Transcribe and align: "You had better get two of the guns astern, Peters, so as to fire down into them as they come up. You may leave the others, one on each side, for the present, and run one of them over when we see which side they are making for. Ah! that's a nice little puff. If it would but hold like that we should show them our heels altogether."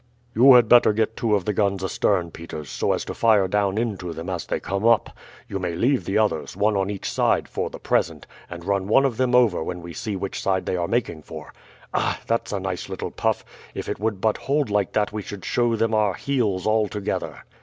"You 0.33 0.55
had 0.55 0.67
better 0.67 0.93
get 0.93 1.15
two 1.15 1.35
of 1.35 1.45
the 1.45 1.53
guns 1.53 1.83
astern, 1.83 2.31
Peters, 2.31 2.71
so 2.71 2.91
as 2.91 3.05
to 3.05 3.13
fire 3.13 3.47
down 3.47 3.77
into 3.77 4.13
them 4.13 4.31
as 4.31 4.47
they 4.47 4.59
come 4.59 4.83
up. 4.83 5.15
You 5.47 5.59
may 5.59 5.75
leave 5.75 6.05
the 6.05 6.17
others, 6.17 6.57
one 6.57 6.75
on 6.75 6.89
each 6.89 7.07
side, 7.07 7.47
for 7.47 7.69
the 7.69 7.77
present, 7.77 8.25
and 8.49 8.65
run 8.65 8.87
one 8.87 9.05
of 9.05 9.17
them 9.17 9.35
over 9.35 9.63
when 9.63 9.83
we 9.83 9.93
see 9.93 10.15
which 10.15 10.41
side 10.41 10.65
they 10.65 10.75
are 10.75 10.87
making 10.87 11.21
for. 11.21 11.53
Ah! 11.93 12.19
that's 12.25 12.51
a 12.51 12.59
nice 12.59 12.89
little 12.89 13.11
puff. 13.11 13.45
If 13.75 13.87
it 13.87 13.99
would 13.99 14.19
but 14.19 14.37
hold 14.37 14.71
like 14.71 14.93
that 14.93 15.13
we 15.13 15.21
should 15.21 15.45
show 15.45 15.75
them 15.75 15.93
our 15.93 16.15
heels 16.15 16.65
altogether." 16.65 17.43